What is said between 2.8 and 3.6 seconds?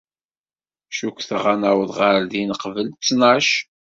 ttnac.